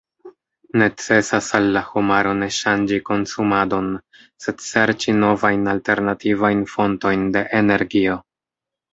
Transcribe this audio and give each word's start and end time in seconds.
Necesas 0.81 1.47
al 1.57 1.65
la 1.73 1.81
homaro 1.89 2.29
ne 2.37 2.47
ŝanĝi 2.59 2.97
konsumadon, 3.09 3.91
sed 4.45 4.63
serĉi 4.69 5.15
novajn 5.25 5.69
alternativajn 5.75 6.63
fontojn 6.73 7.27
de 7.37 7.45
energio. 7.59 8.17